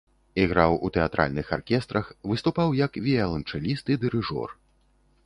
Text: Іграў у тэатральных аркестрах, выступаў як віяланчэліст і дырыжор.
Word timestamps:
Іграў 0.43 0.77
у 0.87 0.89
тэатральных 0.95 1.51
аркестрах, 1.57 2.09
выступаў 2.31 2.73
як 2.79 2.91
віяланчэліст 3.09 3.85
і 3.97 3.99
дырыжор. 4.07 4.49